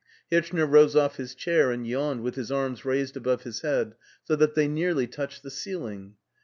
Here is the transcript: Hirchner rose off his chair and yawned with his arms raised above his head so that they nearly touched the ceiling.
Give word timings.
Hirchner 0.31 0.65
rose 0.65 0.95
off 0.95 1.17
his 1.17 1.35
chair 1.35 1.69
and 1.69 1.85
yawned 1.85 2.21
with 2.23 2.33
his 2.33 2.51
arms 2.51 2.83
raised 2.85 3.15
above 3.15 3.43
his 3.43 3.61
head 3.61 3.93
so 4.23 4.35
that 4.35 4.55
they 4.55 4.67
nearly 4.67 5.05
touched 5.05 5.43
the 5.43 5.51
ceiling. 5.51 6.15